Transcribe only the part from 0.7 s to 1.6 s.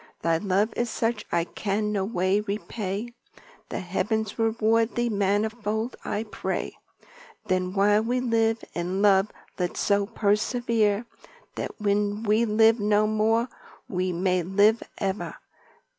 is such I